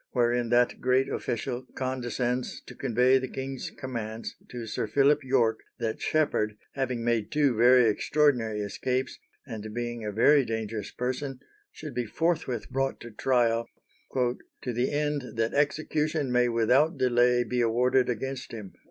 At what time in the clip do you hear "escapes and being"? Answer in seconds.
8.61-10.03